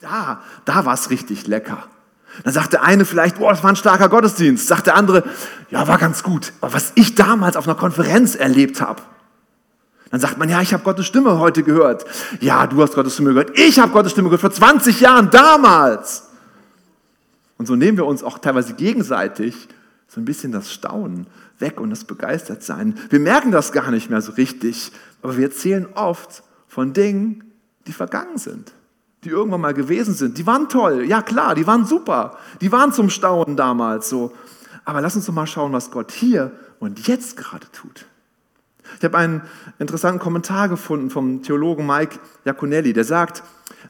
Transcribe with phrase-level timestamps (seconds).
[0.00, 1.84] Da, da war es richtig lecker.
[2.44, 4.66] Dann sagt der eine vielleicht, boah, das war ein starker Gottesdienst.
[4.66, 5.24] Sagt der andere,
[5.70, 6.52] ja, war ganz gut.
[6.60, 9.02] Aber was ich damals auf einer Konferenz erlebt habe,
[10.10, 12.04] dann sagt man, ja, ich habe Gottes Stimme heute gehört.
[12.40, 13.58] Ja, du hast Gottes Stimme gehört.
[13.58, 16.28] Ich habe Gottes Stimme gehört vor 20 Jahren, damals.
[17.58, 19.68] Und so nehmen wir uns auch teilweise gegenseitig
[20.08, 21.26] so ein bisschen das Staunen
[21.58, 22.98] weg und das Begeistertsein.
[23.10, 24.92] Wir merken das gar nicht mehr so richtig,
[25.22, 27.44] aber wir erzählen oft von Dingen,
[27.86, 28.72] die vergangen sind,
[29.26, 30.38] die irgendwann mal gewesen sind.
[30.38, 34.32] Die waren toll, ja klar, die waren super, die waren zum Staunen damals so.
[34.84, 38.06] Aber lass uns doch mal schauen, was Gott hier und jetzt gerade tut.
[38.98, 39.42] Ich habe einen
[39.80, 43.42] interessanten Kommentar gefunden vom Theologen Mike Iaconelli, der sagt,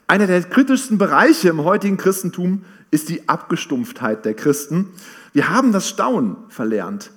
[0.07, 4.89] einer der kritischsten Bereiche im heutigen Christentum ist die Abgestumpftheit der Christen.
[5.33, 7.11] Wir haben das Staunen verlernt.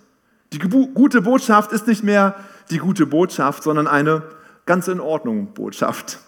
[0.53, 2.35] Die gute Botschaft ist nicht mehr
[2.71, 4.25] die gute Botschaft, sondern eine
[4.67, 6.19] ganz in Ordnung Botschaft.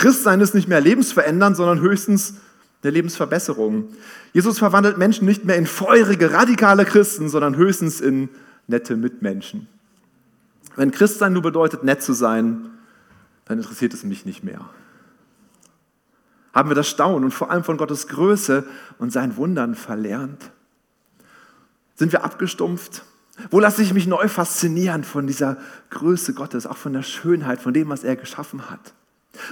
[0.00, 2.36] Christsein ist nicht mehr lebensverändernd, sondern höchstens
[2.82, 3.92] eine Lebensverbesserung.
[4.32, 8.30] Jesus verwandelt Menschen nicht mehr in feurige, radikale Christen, sondern höchstens in
[8.66, 9.68] nette Mitmenschen.
[10.74, 12.70] Wenn Christsein nur bedeutet, nett zu sein,
[13.44, 14.70] dann interessiert es mich nicht mehr.
[16.54, 18.64] Haben wir das Staunen und vor allem von Gottes Größe
[18.96, 20.50] und seinen Wundern verlernt?
[21.96, 23.04] Sind wir abgestumpft?
[23.50, 25.58] Wo lasse ich mich neu faszinieren von dieser
[25.90, 28.94] Größe Gottes, auch von der Schönheit, von dem, was er geschaffen hat?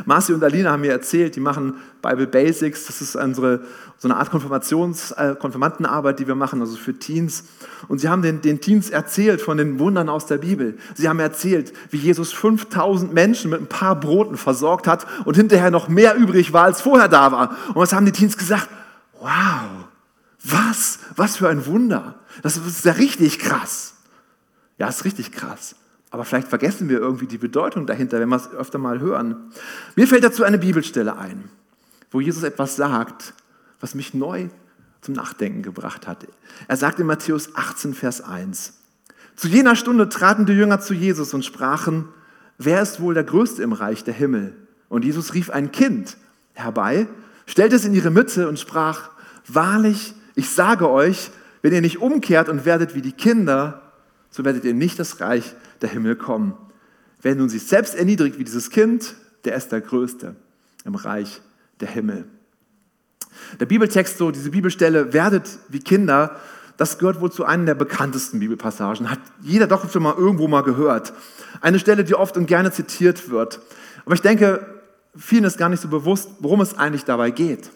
[0.05, 3.61] Marci und Alina haben mir erzählt, die machen Bible Basics, das ist unsere,
[3.97, 7.45] so eine Art Konfirmations-, äh, Konfirmandenarbeit, die wir machen, also für Teens.
[7.87, 10.79] Und sie haben den, den Teens erzählt von den Wundern aus der Bibel.
[10.95, 15.71] Sie haben erzählt, wie Jesus 5000 Menschen mit ein paar Broten versorgt hat und hinterher
[15.71, 17.57] noch mehr übrig war, als vorher da war.
[17.69, 18.69] Und was haben die Teens gesagt?
[19.21, 19.87] Wow,
[20.45, 22.17] was, was für ein Wunder.
[22.43, 23.95] Das ist ja richtig krass.
[24.79, 25.75] Ja, ist richtig krass.
[26.11, 29.37] Aber vielleicht vergessen wir irgendwie die Bedeutung dahinter, wenn wir es öfter mal hören.
[29.95, 31.51] Mir fällt dazu eine Bibelstelle ein,
[32.11, 33.35] wo Jesus etwas sagt,
[33.81, 34.49] was mich neu
[35.01, 36.27] zum Nachdenken gebracht hat.
[36.67, 38.75] Er sagt in Matthäus 18, Vers 1,
[39.37, 42.09] zu jener Stunde traten die Jünger zu Jesus und sprachen,
[42.57, 44.57] wer ist wohl der Größte im Reich der Himmel?
[44.89, 46.17] Und Jesus rief ein Kind
[46.55, 47.07] herbei,
[47.47, 49.11] stellte es in ihre Mitte und sprach,
[49.47, 51.31] wahrlich, ich sage euch,
[51.63, 53.88] wenn ihr nicht umkehrt und werdet wie die Kinder,
[54.31, 56.55] so werdet ihr nicht das Reich der Himmel kommen.
[57.21, 59.15] Wer nun sich selbst erniedrigt wie dieses Kind,
[59.45, 60.37] der ist der Größte
[60.85, 61.41] im Reich
[61.81, 62.25] der Himmel.
[63.61, 66.37] Der Bibeltext, so diese Bibelstelle, werdet wie Kinder,
[66.77, 69.11] das gehört wohl zu einer der bekanntesten Bibelpassagen.
[69.11, 71.13] Hat jeder doch schon mal irgendwo mal gehört.
[71.61, 73.61] Eine Stelle, die oft und gerne zitiert wird.
[74.05, 74.65] Aber ich denke,
[75.17, 77.71] vielen ist gar nicht so bewusst, worum es eigentlich dabei geht.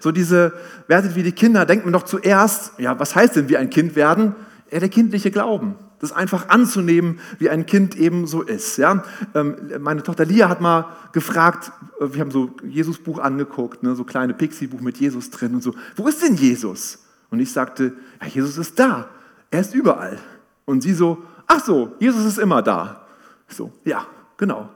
[0.00, 0.52] So diese,
[0.86, 3.96] werdet wie die Kinder, denkt man doch zuerst, ja, was heißt denn wie ein Kind
[3.96, 4.34] werden?
[4.70, 8.78] Ja, der kindliche Glauben das einfach anzunehmen, wie ein Kind eben so ist.
[8.78, 9.04] Ja?
[9.34, 14.04] Ähm, meine Tochter Lia hat mal gefragt, äh, wir haben so Jesus-Buch angeguckt, ne, so
[14.04, 17.04] kleine Pixie-Buch mit Jesus drin und so, wo ist denn Jesus?
[17.30, 19.08] Und ich sagte, ja, Jesus ist da,
[19.50, 20.18] er ist überall.
[20.64, 23.06] Und sie so, ach so, Jesus ist immer da.
[23.48, 24.06] Ich so, ja,
[24.36, 24.70] genau.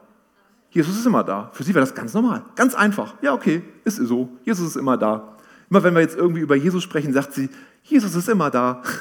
[0.70, 1.50] Jesus ist immer da.
[1.52, 3.14] Für sie war das ganz normal, ganz einfach.
[3.22, 5.36] Ja, okay, ist so, Jesus ist immer da.
[5.70, 7.48] Immer wenn wir jetzt irgendwie über Jesus sprechen, sagt sie,
[7.82, 8.82] Jesus ist immer da.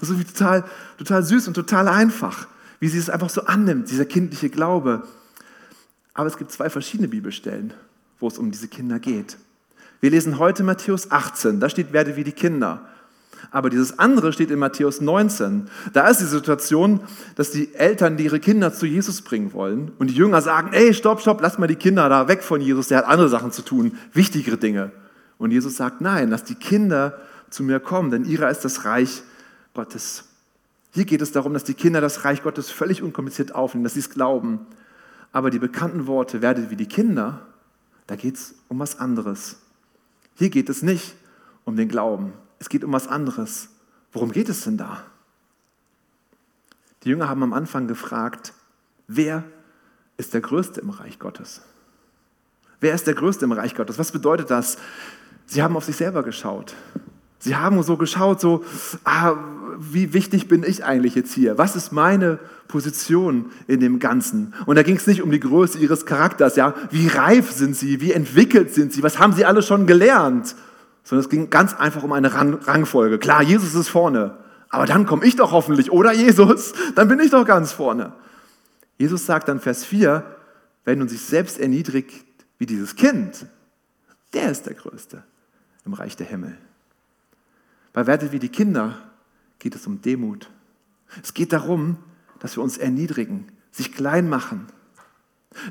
[0.00, 0.64] Das ist total,
[0.98, 2.46] total süß und total einfach,
[2.80, 5.02] wie sie es einfach so annimmt, dieser kindliche Glaube.
[6.14, 7.72] Aber es gibt zwei verschiedene Bibelstellen,
[8.18, 9.36] wo es um diese Kinder geht.
[10.00, 12.82] Wir lesen heute Matthäus 18, da steht, werde wie die Kinder.
[13.50, 15.68] Aber dieses andere steht in Matthäus 19.
[15.92, 17.00] Da ist die Situation,
[17.36, 20.92] dass die Eltern die ihre Kinder zu Jesus bringen wollen und die Jünger sagen, ey,
[20.92, 23.62] stopp, stopp, lass mal die Kinder da weg von Jesus, der hat andere Sachen zu
[23.62, 24.90] tun, wichtigere Dinge.
[25.38, 27.18] Und Jesus sagt, nein, lass die Kinder
[27.48, 29.22] zu mir kommen, denn ihrer ist das Reich
[29.78, 30.24] Gottes.
[30.90, 34.00] Hier geht es darum, dass die Kinder das Reich Gottes völlig unkompliziert aufnehmen, dass sie
[34.00, 34.66] es glauben.
[35.30, 37.46] Aber die bekannten Worte, werdet wie die Kinder,
[38.08, 39.58] da geht es um was anderes.
[40.34, 41.14] Hier geht es nicht
[41.64, 42.32] um den Glauben.
[42.58, 43.68] Es geht um was anderes.
[44.10, 45.04] Worum geht es denn da?
[47.04, 48.54] Die Jünger haben am Anfang gefragt,
[49.06, 49.44] wer
[50.16, 51.62] ist der Größte im Reich Gottes?
[52.80, 53.96] Wer ist der Größte im Reich Gottes?
[53.96, 54.76] Was bedeutet das?
[55.46, 56.74] Sie haben auf sich selber geschaut.
[57.38, 58.64] Sie haben so geschaut, so,
[59.04, 59.34] ah,
[59.78, 61.56] wie wichtig bin ich eigentlich jetzt hier?
[61.56, 64.54] Was ist meine Position in dem Ganzen?
[64.66, 68.00] Und da ging es nicht um die Größe ihres Charakters, ja, wie reif sind sie,
[68.00, 70.56] wie entwickelt sind sie, was haben sie alle schon gelernt?
[71.04, 73.18] Sondern es ging ganz einfach um eine Rang Rangfolge.
[73.18, 74.36] Klar, Jesus ist vorne,
[74.68, 76.74] aber dann komme ich doch hoffentlich, oder Jesus?
[76.96, 78.12] Dann bin ich doch ganz vorne.
[78.98, 80.24] Jesus sagt dann Vers 4,
[80.84, 82.24] wenn nun sich selbst erniedrigt
[82.58, 83.46] wie dieses Kind,
[84.34, 85.22] der ist der Größte
[85.86, 86.58] im Reich der Himmel.
[87.98, 88.96] Bei Werdet wie die Kinder
[89.58, 90.48] geht es um Demut.
[91.20, 91.96] Es geht darum,
[92.38, 94.68] dass wir uns erniedrigen, sich klein machen.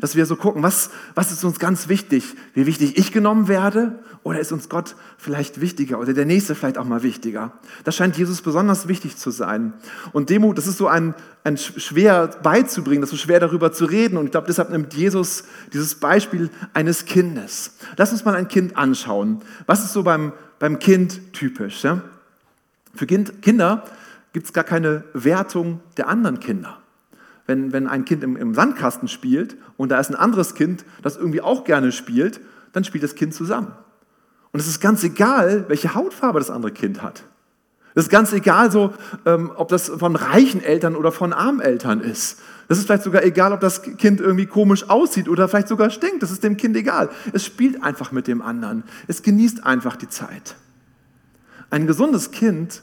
[0.01, 2.35] Dass wir so gucken, was, was ist uns ganz wichtig?
[2.53, 4.03] Wie wichtig ich genommen werde?
[4.23, 7.53] Oder ist uns Gott vielleicht wichtiger oder der Nächste vielleicht auch mal wichtiger?
[7.85, 9.71] Das scheint Jesus besonders wichtig zu sein.
[10.11, 11.15] Und Demut, das ist so ein,
[11.45, 14.17] ein schwer beizubringen, das ist so schwer darüber zu reden.
[14.17, 17.77] Und ich glaube, deshalb nimmt Jesus dieses Beispiel eines Kindes.
[17.95, 19.41] Lass uns mal ein Kind anschauen.
[19.65, 21.85] Was ist so beim, beim Kind typisch?
[21.85, 22.01] Ja?
[22.93, 23.83] Für kind, Kinder
[24.33, 26.77] gibt es gar keine Wertung der anderen Kinder
[27.47, 31.17] wenn, wenn ein Kind im, im Sandkasten spielt und da ist ein anderes Kind, das
[31.17, 32.41] irgendwie auch gerne spielt,
[32.73, 33.71] dann spielt das Kind zusammen.
[34.51, 37.23] Und es ist ganz egal, welche Hautfarbe das andere Kind hat.
[37.95, 38.93] Es ist ganz egal, so,
[39.25, 42.39] ähm, ob das von reichen Eltern oder von armen Eltern ist.
[42.67, 46.21] Das ist vielleicht sogar egal, ob das Kind irgendwie komisch aussieht oder vielleicht sogar stinkt.
[46.21, 47.09] Das ist dem Kind egal.
[47.33, 48.83] Es spielt einfach mit dem anderen.
[49.07, 50.55] Es genießt einfach die Zeit.
[51.69, 52.81] Ein gesundes Kind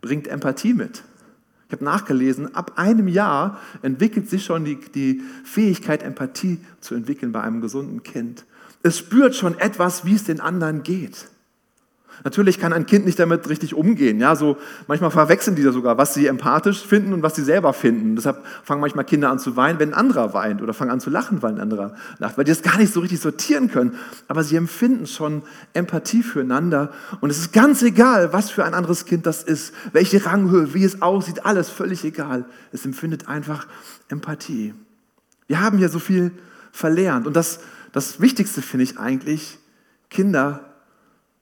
[0.00, 1.02] bringt Empathie mit.
[1.68, 7.32] Ich habe nachgelesen, ab einem Jahr entwickelt sich schon die, die Fähigkeit, Empathie zu entwickeln
[7.32, 8.44] bei einem gesunden Kind.
[8.82, 11.28] Es spürt schon etwas, wie es den anderen geht.
[12.22, 14.20] Natürlich kann ein Kind nicht damit richtig umgehen.
[14.20, 14.56] Ja, so
[14.86, 18.16] manchmal verwechseln die da sogar, was sie empathisch finden und was sie selber finden.
[18.16, 21.10] Deshalb fangen manchmal Kinder an zu weinen, wenn ein anderer weint oder fangen an zu
[21.10, 23.98] lachen, weil ein anderer lacht, weil die das gar nicht so richtig sortieren können.
[24.28, 25.42] Aber sie empfinden schon
[25.72, 30.24] Empathie füreinander und es ist ganz egal, was für ein anderes Kind das ist, welche
[30.24, 32.44] Ranghöhe, wie es aussieht, alles völlig egal.
[32.72, 33.66] Es empfindet einfach
[34.08, 34.74] Empathie.
[35.46, 36.32] Wir haben hier so viel
[36.72, 37.60] verlernt und das,
[37.92, 39.58] das Wichtigste finde ich eigentlich,
[40.10, 40.73] Kinder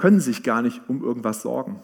[0.03, 1.79] können sich gar nicht um irgendwas sorgen.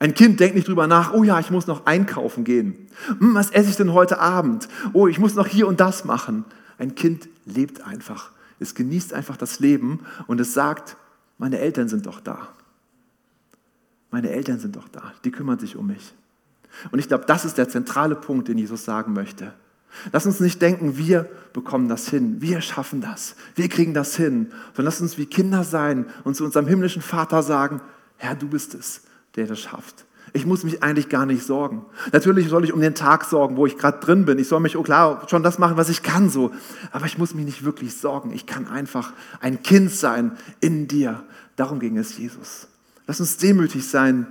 [0.00, 2.88] Ein Kind denkt nicht drüber nach, oh ja, ich muss noch einkaufen gehen.
[3.20, 4.66] Hm, was esse ich denn heute Abend?
[4.94, 6.44] Oh, ich muss noch hier und das machen.
[6.76, 8.32] Ein Kind lebt einfach.
[8.58, 10.96] Es genießt einfach das Leben und es sagt,
[11.38, 12.48] meine Eltern sind doch da.
[14.10, 15.12] Meine Eltern sind doch da.
[15.24, 16.14] Die kümmern sich um mich.
[16.90, 19.52] Und ich glaube, das ist der zentrale Punkt, den Jesus sagen möchte.
[20.12, 24.48] Lass uns nicht denken, wir bekommen das hin, wir schaffen das, wir kriegen das hin,
[24.74, 27.80] sondern lass uns wie Kinder sein und zu unserem himmlischen Vater sagen,
[28.16, 29.02] Herr, du bist es,
[29.36, 30.04] der das schafft.
[30.34, 31.84] Ich muss mich eigentlich gar nicht sorgen.
[32.10, 34.38] Natürlich soll ich um den Tag sorgen, wo ich gerade drin bin.
[34.38, 36.52] Ich soll mich, oh klar, schon das machen, was ich kann so.
[36.90, 38.32] Aber ich muss mich nicht wirklich sorgen.
[38.32, 41.22] Ich kann einfach ein Kind sein in dir.
[41.56, 42.68] Darum ging es Jesus.
[43.06, 44.26] Lass uns demütig sein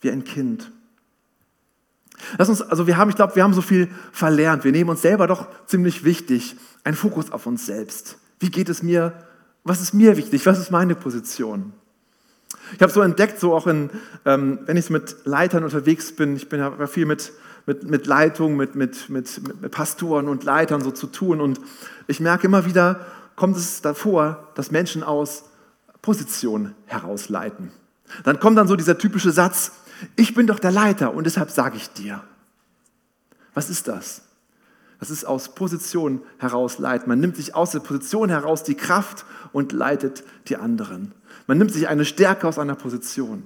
[0.00, 0.72] wie ein Kind.
[2.38, 4.64] Lass uns, also wir haben, ich glaube, wir haben so viel verlernt.
[4.64, 6.56] Wir nehmen uns selber doch ziemlich wichtig.
[6.84, 8.18] Ein Fokus auf uns selbst.
[8.38, 9.12] Wie geht es mir?
[9.64, 10.46] Was ist mir wichtig?
[10.46, 11.72] Was ist meine Position?
[12.74, 13.90] Ich habe so entdeckt, so auch in,
[14.24, 17.32] ähm, wenn ich mit Leitern unterwegs bin, ich bin ja viel mit,
[17.64, 21.60] mit, mit Leitung, mit, mit, mit, mit Pastoren und Leitern so zu tun und
[22.06, 23.06] ich merke immer wieder,
[23.36, 25.44] kommt es davor, dass Menschen aus
[26.02, 27.70] Position herausleiten.
[28.24, 29.72] Dann kommt dann so dieser typische Satz,
[30.16, 32.22] ich bin doch der Leiter und deshalb sage ich dir.
[33.54, 34.22] Was ist das?
[34.98, 37.08] Das ist aus Position heraus leiten.
[37.08, 41.12] Man nimmt sich aus der Position heraus die Kraft und leitet die anderen.
[41.46, 43.44] Man nimmt sich eine Stärke aus einer Position.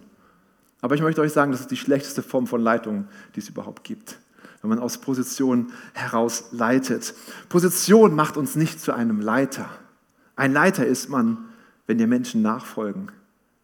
[0.81, 3.85] Aber ich möchte euch sagen, das ist die schlechteste Form von Leitung, die es überhaupt
[3.85, 4.19] gibt.
[4.63, 7.15] Wenn man aus Position heraus leitet.
[7.49, 9.69] Position macht uns nicht zu einem Leiter.
[10.37, 11.39] Ein Leiter ist man,
[11.87, 13.11] wenn dir Menschen nachfolgen,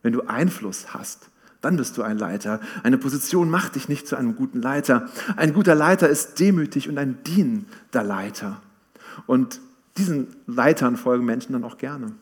[0.02, 1.28] wenn du Einfluss hast,
[1.60, 2.60] dann bist du ein Leiter.
[2.82, 5.08] Eine Position macht dich nicht zu einem guten Leiter.
[5.36, 8.60] Ein guter Leiter ist demütig und ein dienender Leiter.
[9.26, 9.60] Und
[9.96, 12.12] diesen Leitern folgen Menschen dann auch gerne.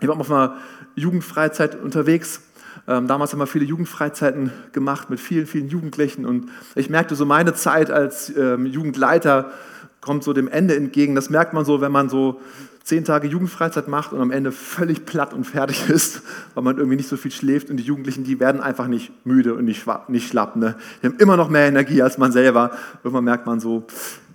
[0.00, 0.56] Ich war auf einer
[0.96, 2.42] Jugendfreizeit unterwegs.
[2.88, 6.24] Ähm, damals haben wir viele Jugendfreizeiten gemacht mit vielen, vielen Jugendlichen.
[6.24, 9.52] Und ich merkte so, meine Zeit als ähm, Jugendleiter
[10.00, 11.14] kommt so dem Ende entgegen.
[11.14, 12.40] Das merkt man so, wenn man so
[12.82, 16.22] zehn Tage Jugendfreizeit macht und am Ende völlig platt und fertig ist,
[16.54, 19.54] weil man irgendwie nicht so viel schläft und die Jugendlichen, die werden einfach nicht müde
[19.54, 20.56] und nicht, nicht schlapp.
[20.56, 20.76] Ne?
[21.02, 22.72] Die haben immer noch mehr Energie als man selber.
[23.04, 23.86] Irgendwann merkt man so,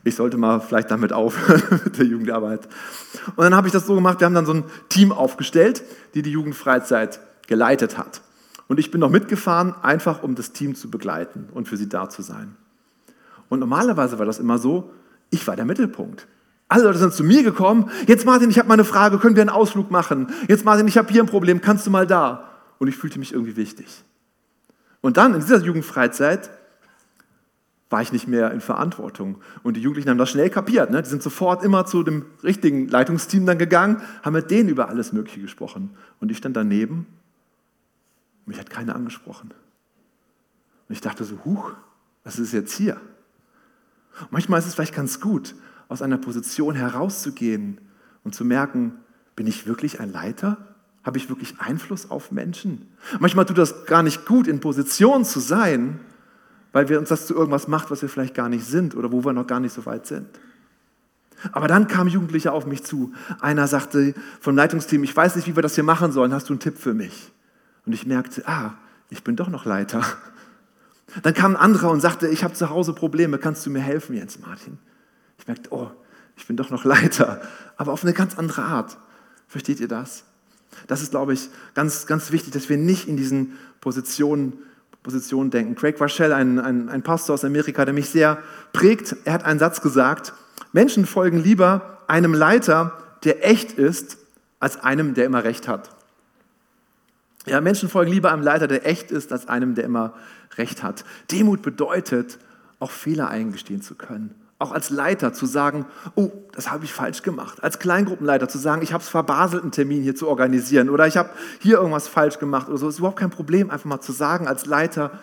[0.03, 2.67] ich sollte mal vielleicht damit aufhören mit der Jugendarbeit.
[3.35, 6.21] Und dann habe ich das so gemacht, wir haben dann so ein Team aufgestellt, die
[6.21, 8.21] die Jugendfreizeit geleitet hat.
[8.67, 12.09] Und ich bin noch mitgefahren, einfach um das Team zu begleiten und für sie da
[12.09, 12.55] zu sein.
[13.49, 14.91] Und normalerweise war das immer so,
[15.35, 16.27] ich war der Mittelpunkt.
[16.67, 17.91] Alle Leute sind zu mir gekommen.
[18.07, 20.27] Jetzt Martin, ich habe mal eine Frage, können wir einen Ausflug machen?
[20.47, 22.49] Jetzt Martin, ich habe hier ein Problem, kannst du mal da?
[22.79, 24.03] Und ich fühlte mich irgendwie wichtig.
[25.01, 26.49] Und dann in dieser Jugendfreizeit
[27.89, 29.37] war ich nicht mehr in Verantwortung.
[29.61, 30.89] Und die Jugendlichen haben das schnell kapiert.
[30.89, 31.03] Ne?
[31.03, 35.13] Die sind sofort immer zu dem richtigen Leitungsteam dann gegangen, haben mit denen über alles
[35.13, 35.91] Mögliche gesprochen.
[36.19, 37.05] Und ich stand daneben,
[38.47, 39.53] mich hat keiner angesprochen.
[40.89, 41.73] Und ich dachte so, huch,
[42.23, 42.99] was ist jetzt hier?
[44.29, 45.55] Manchmal ist es vielleicht ganz gut,
[45.87, 47.79] aus einer Position herauszugehen
[48.23, 48.93] und zu merken,
[49.35, 50.57] bin ich wirklich ein Leiter?
[51.03, 52.87] Habe ich wirklich Einfluss auf Menschen?
[53.19, 55.99] Manchmal tut das gar nicht gut, in Position zu sein,
[56.71, 59.23] weil wir uns das zu irgendwas macht, was wir vielleicht gar nicht sind oder wo
[59.23, 60.27] wir noch gar nicht so weit sind.
[61.51, 63.13] Aber dann kamen Jugendliche auf mich zu.
[63.39, 66.53] Einer sagte vom Leitungsteam, ich weiß nicht, wie wir das hier machen sollen, hast du
[66.53, 67.31] einen Tipp für mich?
[67.85, 68.73] Und ich merkte, ah,
[69.09, 70.03] ich bin doch noch Leiter.
[71.23, 74.15] Dann kam ein anderer und sagte, ich habe zu Hause Probleme, kannst du mir helfen,
[74.15, 74.77] Jens Martin?
[75.37, 75.91] Ich merkte, oh,
[76.35, 77.41] ich bin doch noch Leiter,
[77.77, 78.97] aber auf eine ganz andere Art.
[79.47, 80.23] Versteht ihr das?
[80.87, 84.53] Das ist, glaube ich, ganz, ganz wichtig, dass wir nicht in diesen Positionen,
[85.03, 85.75] Positionen denken.
[85.75, 88.39] Craig Rochelle, ein, ein, ein Pastor aus Amerika, der mich sehr
[88.73, 90.33] prägt, er hat einen Satz gesagt,
[90.73, 94.17] Menschen folgen lieber einem Leiter, der echt ist,
[94.59, 95.89] als einem, der immer recht hat.
[97.45, 100.13] Ja, Menschen folgen lieber einem Leiter, der echt ist, als einem, der immer
[100.57, 101.05] recht hat.
[101.31, 102.39] Demut bedeutet,
[102.79, 104.35] auch Fehler eingestehen zu können.
[104.57, 105.85] Auch als Leiter zu sagen,
[106.15, 107.61] oh, das habe ich falsch gemacht.
[107.61, 111.17] Als Kleingruppenleiter zu sagen, ich habe es verbaselt, einen Termin hier zu organisieren oder ich
[111.17, 112.87] habe hier irgendwas falsch gemacht oder so.
[112.87, 115.19] Ist überhaupt kein Problem, einfach mal zu sagen als Leiter,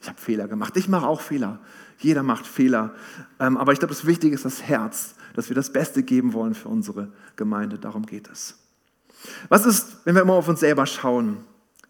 [0.00, 0.76] ich habe Fehler gemacht.
[0.76, 1.58] Ich mache auch Fehler.
[1.98, 2.94] Jeder macht Fehler.
[3.40, 6.54] Ähm, aber ich glaube, das Wichtige ist das Herz, dass wir das Beste geben wollen
[6.54, 7.78] für unsere Gemeinde.
[7.78, 8.58] Darum geht es.
[9.48, 11.38] Was ist, wenn wir immer auf uns selber schauen?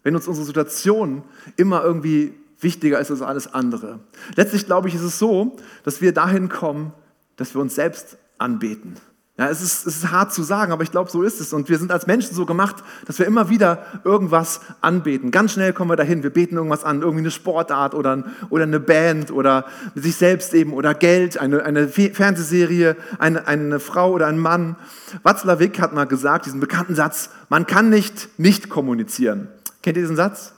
[0.01, 1.23] Wenn uns unsere Situation
[1.57, 3.99] immer irgendwie wichtiger ist als alles andere.
[4.35, 6.93] Letztlich glaube ich, ist es so, dass wir dahin kommen,
[7.35, 8.95] dass wir uns selbst anbeten.
[9.39, 11.53] Ja, es, ist, es ist hart zu sagen, aber ich glaube, so ist es.
[11.53, 15.31] Und wir sind als Menschen so gemacht, dass wir immer wieder irgendwas anbeten.
[15.31, 16.23] Ganz schnell kommen wir dahin.
[16.23, 19.63] Wir beten irgendwas an, irgendwie eine Sportart oder, oder eine Band oder
[19.95, 24.75] sich selbst eben oder Geld, eine, eine Fernsehserie, eine, eine Frau oder ein Mann.
[25.23, 29.47] Watzlawick hat mal gesagt, diesen bekannten Satz, man kann nicht nicht kommunizieren.
[29.81, 30.51] Kennt ihr diesen Satz?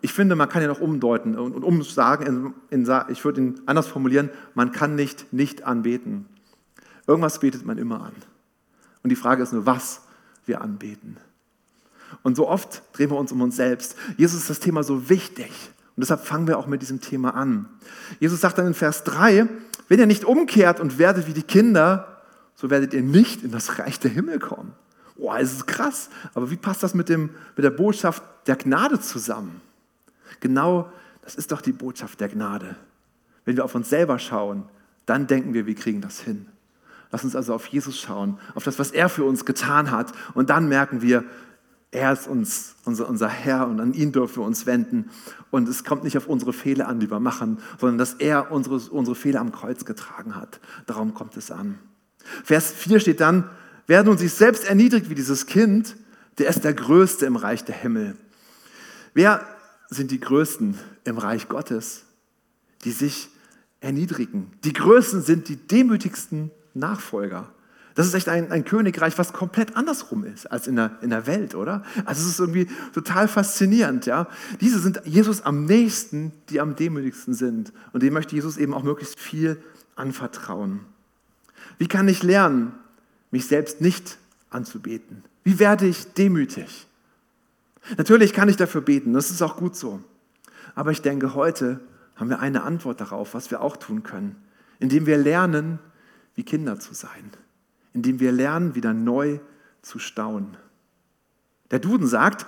[0.00, 2.54] Ich finde, man kann ihn auch umdeuten und, umsagen.
[2.70, 6.26] In, in, ich würde ihn anders formulieren: Man kann nicht nicht anbeten.
[7.06, 8.12] Irgendwas betet man immer an.
[9.02, 10.02] Und die Frage ist nur, was
[10.44, 11.16] wir anbeten.
[12.22, 13.96] Und so oft drehen wir uns um uns selbst.
[14.16, 15.50] Jesus ist das Thema so wichtig.
[15.96, 17.68] Und deshalb fangen wir auch mit diesem Thema an.
[18.20, 19.48] Jesus sagt dann in Vers 3,
[19.88, 22.22] wenn ihr nicht umkehrt und werdet wie die Kinder,
[22.54, 24.72] so werdet ihr nicht in das Reich der Himmel kommen.
[25.16, 26.10] Boah, es ist krass.
[26.34, 29.60] Aber wie passt das mit, dem, mit der Botschaft der Gnade zusammen?
[30.40, 30.90] Genau,
[31.22, 32.76] das ist doch die Botschaft der Gnade.
[33.44, 34.64] Wenn wir auf uns selber schauen,
[35.06, 36.46] dann denken wir, wir kriegen das hin.
[37.10, 40.12] Lass uns also auf Jesus schauen, auf das, was er für uns getan hat.
[40.34, 41.24] Und dann merken wir,
[41.90, 45.10] er ist uns, unser, unser Herr und an ihn dürfen wir uns wenden.
[45.50, 48.76] Und es kommt nicht auf unsere Fehler an, die wir machen, sondern dass er unsere,
[48.90, 50.60] unsere Fehler am Kreuz getragen hat.
[50.86, 51.78] Darum kommt es an.
[52.44, 53.48] Vers 4 steht dann,
[53.86, 55.96] wer nun sich selbst erniedrigt wie dieses Kind,
[56.36, 58.16] der ist der Größte im Reich der Himmel.
[59.14, 59.46] Wer
[59.88, 62.04] sind die Größten im Reich Gottes?
[62.84, 63.28] Die sich
[63.80, 64.52] erniedrigen.
[64.64, 67.52] Die Größten sind die demütigsten Nachfolger.
[67.94, 71.26] Das ist echt ein, ein, Königreich, was komplett andersrum ist als in der, in der
[71.26, 71.82] Welt, oder?
[72.04, 74.28] Also es ist irgendwie total faszinierend, ja.
[74.60, 77.72] Diese sind Jesus am nächsten, die am demütigsten sind.
[77.92, 79.60] Und dem möchte Jesus eben auch möglichst viel
[79.96, 80.80] anvertrauen.
[81.78, 82.72] Wie kann ich lernen,
[83.32, 84.18] mich selbst nicht
[84.50, 85.24] anzubeten?
[85.42, 86.87] Wie werde ich demütig?
[87.96, 90.02] Natürlich kann ich dafür beten, das ist auch gut so.
[90.74, 91.80] Aber ich denke, heute
[92.16, 94.36] haben wir eine Antwort darauf, was wir auch tun können,
[94.78, 95.78] indem wir lernen,
[96.34, 97.30] wie Kinder zu sein,
[97.94, 99.40] indem wir lernen, wieder neu
[99.82, 100.56] zu staunen.
[101.70, 102.46] Der Duden sagt,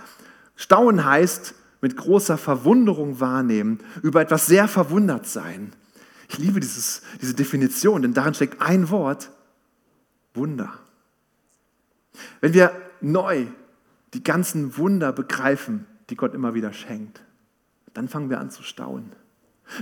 [0.56, 5.72] Staunen heißt mit großer Verwunderung wahrnehmen, über etwas sehr verwundert sein.
[6.28, 9.30] Ich liebe dieses, diese Definition, denn darin steckt ein Wort,
[10.34, 10.72] Wunder.
[12.40, 13.46] Wenn wir neu
[14.14, 17.22] die ganzen Wunder begreifen, die Gott immer wieder schenkt,
[17.94, 19.12] dann fangen wir an zu staunen.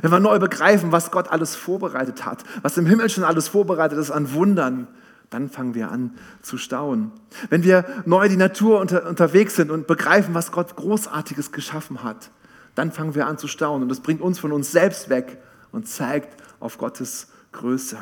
[0.02, 3.98] Wenn wir neu begreifen, was Gott alles vorbereitet hat, was im Himmel schon alles vorbereitet
[3.98, 4.86] ist an Wundern,
[5.30, 7.12] dann fangen wir an zu staunen.
[7.50, 12.30] Wenn wir neu die Natur unter, unterwegs sind und begreifen, was Gott Großartiges geschaffen hat,
[12.74, 13.82] dann fangen wir an zu staunen.
[13.82, 15.38] Und das bringt uns von uns selbst weg
[15.72, 17.98] und zeigt auf Gottes Größe.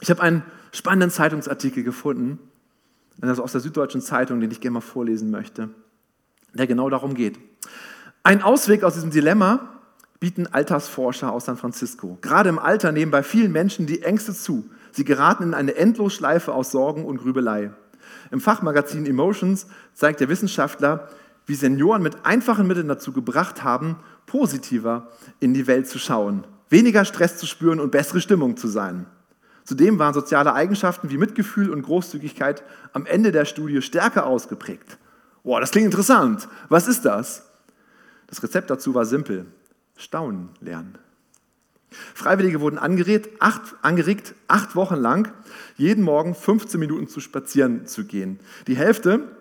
[0.00, 2.38] Ich habe einen spannenden Zeitungsartikel gefunden,
[3.20, 5.70] also aus der Süddeutschen Zeitung, den ich gerne mal vorlesen möchte,
[6.54, 7.38] der genau darum geht.
[8.22, 9.80] Ein Ausweg aus diesem Dilemma
[10.20, 12.18] bieten Altersforscher aus San Francisco.
[12.20, 14.68] Gerade im Alter nehmen bei vielen Menschen die Ängste zu.
[14.90, 17.70] Sie geraten in eine Endlosschleife aus Sorgen und Grübelei.
[18.30, 21.08] Im Fachmagazin Emotions zeigt der Wissenschaftler,
[21.46, 25.08] wie Senioren mit einfachen Mitteln dazu gebracht haben, positiver
[25.40, 29.06] in die Welt zu schauen, weniger Stress zu spüren und bessere Stimmung zu sein.
[29.68, 32.62] Zudem waren soziale Eigenschaften wie Mitgefühl und Großzügigkeit
[32.94, 34.96] am Ende der Studie stärker ausgeprägt.
[35.44, 36.48] Boah, das klingt interessant.
[36.70, 37.50] Was ist das?
[38.28, 39.44] Das Rezept dazu war simpel
[39.98, 40.96] staunen lernen.
[42.14, 45.34] Freiwillige wurden angeregt acht, angeregt, acht Wochen lang
[45.76, 48.40] jeden Morgen 15 Minuten zu spazieren zu gehen.
[48.68, 49.36] Die Hälfte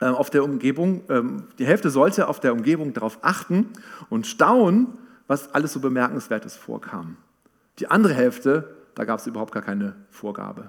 [0.00, 3.70] äh, auf der Umgebung, ähm, die Hälfte sollte auf der Umgebung darauf achten
[4.10, 7.16] und staunen, was alles so bemerkenswertes vorkam.
[7.80, 10.68] Die andere Hälfte da gab es überhaupt gar keine Vorgabe.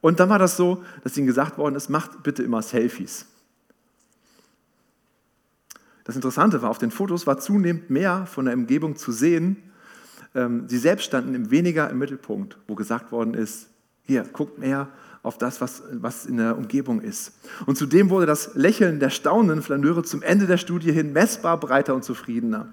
[0.00, 3.26] Und dann war das so, dass ihnen gesagt worden ist, macht bitte immer Selfies.
[6.04, 9.58] Das Interessante war, auf den Fotos war zunehmend mehr von der Umgebung zu sehen.
[10.34, 13.68] Ähm, sie selbst standen weniger im Mittelpunkt, wo gesagt worden ist,
[14.04, 14.88] hier, guckt mehr
[15.22, 17.34] auf das, was, was in der Umgebung ist.
[17.66, 21.94] Und zudem wurde das Lächeln der staunenden Flaneure zum Ende der Studie hin messbar breiter
[21.94, 22.72] und zufriedener.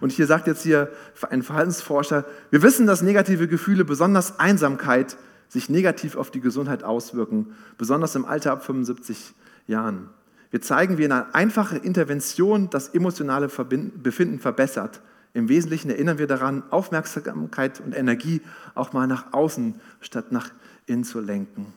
[0.00, 0.90] Und hier sagt jetzt hier
[1.30, 5.16] ein Verhaltensforscher, wir wissen, dass negative Gefühle, besonders Einsamkeit,
[5.48, 9.34] sich negativ auf die Gesundheit auswirken, besonders im Alter ab 75
[9.66, 10.08] Jahren.
[10.50, 15.00] Wir zeigen, wie eine einfache Intervention das emotionale Befinden verbessert.
[15.34, 18.42] Im Wesentlichen erinnern wir daran, Aufmerksamkeit und Energie
[18.74, 20.50] auch mal nach außen statt nach
[20.86, 21.72] innen zu lenken.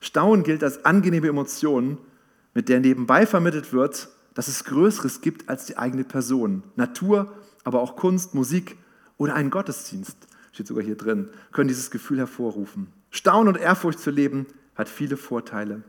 [0.00, 1.96] Staunen gilt als angenehme Emotion,
[2.54, 6.62] mit der nebenbei vermittelt wird, dass es Größeres gibt als die eigene Person.
[6.76, 7.32] Natur,
[7.64, 8.76] aber auch Kunst, Musik
[9.18, 10.16] oder ein Gottesdienst,
[10.52, 12.88] steht sogar hier drin, können dieses Gefühl hervorrufen.
[13.10, 15.82] Staunen und Ehrfurcht zu leben hat viele Vorteile.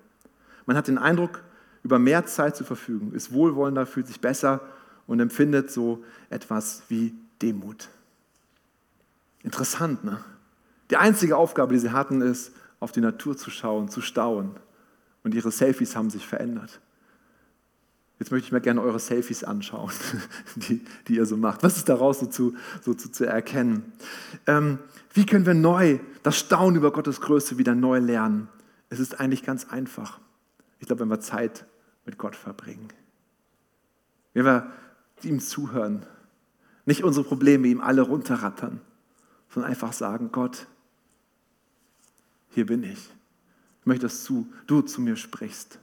[0.65, 1.41] Man hat den Eindruck,
[1.83, 4.61] über mehr Zeit zu verfügen, ist wohlwollender, fühlt sich besser
[5.05, 7.89] und empfindet so etwas wie Demut.
[9.41, 10.23] Interessant, ne?
[10.89, 14.51] Die einzige Aufgabe, die sie hatten, ist, auf die Natur zu schauen, zu staunen.
[15.23, 16.81] Und ihre Selfies haben sich verändert.
[18.23, 19.91] Jetzt möchte ich mir gerne eure Selfies anschauen,
[20.55, 21.61] die, die ihr so macht.
[21.61, 23.91] Was ist daraus so zu, so zu, zu erkennen?
[24.47, 24.79] Ähm,
[25.13, 28.47] wie können wir neu das Staunen über Gottes Größe wieder neu lernen?
[28.87, 30.21] Es ist eigentlich ganz einfach.
[30.79, 31.65] Ich glaube, wenn wir Zeit
[32.05, 32.87] mit Gott verbringen.
[34.31, 34.71] Wenn wir
[35.23, 36.05] ihm zuhören,
[36.85, 38.79] nicht unsere Probleme ihm alle runterrattern,
[39.49, 40.67] sondern einfach sagen, Gott,
[42.51, 43.09] hier bin ich.
[43.81, 45.77] Ich möchte, dass du, du zu mir sprichst.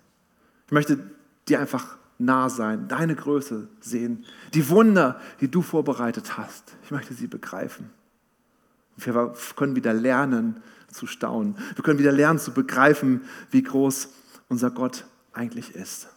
[0.69, 1.05] Ich möchte
[1.47, 6.77] dir einfach nah sein, deine Größe sehen, die Wunder, die du vorbereitet hast.
[6.85, 7.91] Ich möchte sie begreifen.
[8.97, 11.57] wir können wieder lernen zu staunen.
[11.75, 14.11] Wir können wieder lernen zu begreifen, wie groß
[14.49, 16.09] unser Gott eigentlich ist.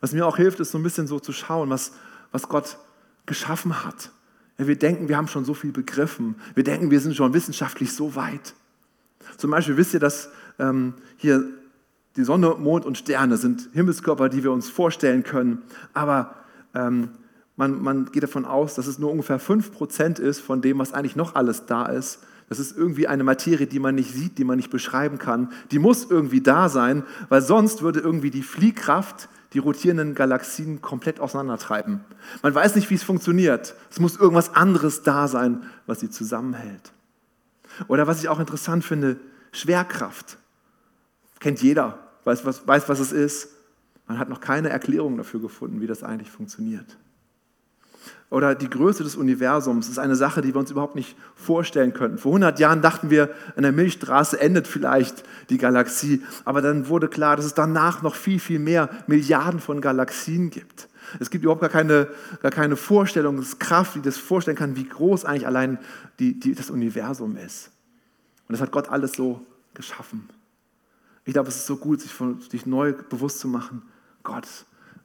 [0.00, 1.92] Was mir auch hilft, ist so ein bisschen so zu schauen, was,
[2.32, 2.78] was Gott
[3.26, 4.10] geschaffen hat.
[4.58, 6.36] Ja, wir denken, wir haben schon so viel begriffen.
[6.54, 8.54] Wir denken, wir sind schon wissenschaftlich so weit.
[9.36, 11.59] Zum Beispiel wisst ihr, dass ähm, hier
[12.16, 15.62] die Sonne, Mond und Sterne sind Himmelskörper, die wir uns vorstellen können.
[15.94, 16.34] Aber
[16.74, 17.10] ähm,
[17.56, 21.16] man, man geht davon aus, dass es nur ungefähr 5% ist von dem, was eigentlich
[21.16, 22.20] noch alles da ist.
[22.48, 25.52] Das ist irgendwie eine Materie, die man nicht sieht, die man nicht beschreiben kann.
[25.70, 31.20] Die muss irgendwie da sein, weil sonst würde irgendwie die Fliehkraft die rotierenden Galaxien komplett
[31.20, 32.00] auseinandertreiben.
[32.42, 33.74] Man weiß nicht, wie es funktioniert.
[33.90, 36.92] Es muss irgendwas anderes da sein, was sie zusammenhält.
[37.88, 39.16] Oder was ich auch interessant finde,
[39.52, 40.38] Schwerkraft.
[41.40, 43.48] Kennt jeder, weiß was, weiß, was es ist.
[44.06, 46.96] Man hat noch keine Erklärung dafür gefunden, wie das eigentlich funktioniert
[48.30, 52.16] oder die Größe des Universums ist eine Sache, die wir uns überhaupt nicht vorstellen könnten.
[52.16, 57.08] Vor 100 Jahren dachten wir, an der Milchstraße endet vielleicht die Galaxie, aber dann wurde
[57.08, 60.88] klar, dass es danach noch viel, viel mehr Milliarden von Galaxien gibt.
[61.18, 62.06] Es gibt überhaupt gar keine,
[62.40, 65.78] gar keine Vorstellungskraft, die das vorstellen kann, wie groß eigentlich allein
[66.20, 67.72] die, die, das Universum ist.
[68.46, 70.28] Und das hat Gott alles so geschaffen.
[71.24, 73.82] Ich glaube, es ist so gut, sich, von, sich neu bewusst zu machen,
[74.22, 74.46] Gott,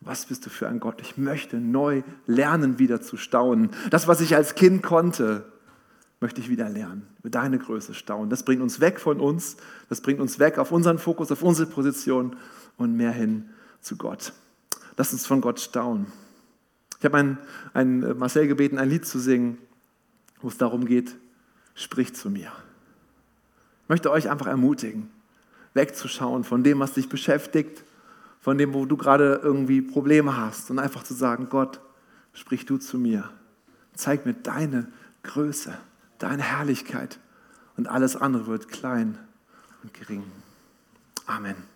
[0.02, 1.02] was bist du für ein Gott?
[1.02, 3.72] Ich möchte neu lernen, wieder zu staunen.
[3.90, 5.46] Das, was ich als Kind konnte,
[6.20, 7.08] möchte ich wieder lernen.
[7.20, 8.30] Über deine Größe staunen.
[8.30, 9.58] Das bringt uns weg von uns.
[9.90, 12.36] Das bringt uns weg auf unseren Fokus, auf unsere Position
[12.78, 13.50] und mehr hin
[13.82, 14.34] zu Gott.
[14.98, 16.08] Lass uns von Gott staunen.
[17.00, 17.38] Ich habe einen,
[17.74, 19.58] einen äh, Marcel gebeten, ein Lied zu singen,
[20.42, 21.16] wo es darum geht,
[21.74, 22.52] sprich zu mir.
[23.84, 25.10] Ich möchte euch einfach ermutigen,
[25.76, 27.84] wegzuschauen von dem, was dich beschäftigt,
[28.40, 31.80] von dem, wo du gerade irgendwie Probleme hast und einfach zu sagen, Gott,
[32.34, 33.30] sprich du zu mir.
[33.94, 34.88] Zeig mir deine
[35.24, 35.78] Größe,
[36.18, 37.20] deine Herrlichkeit
[37.78, 39.18] und alles andere wird klein
[39.84, 40.24] und gering.
[41.26, 41.75] Amen.